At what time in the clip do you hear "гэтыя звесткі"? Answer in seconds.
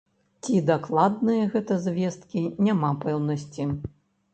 1.53-2.45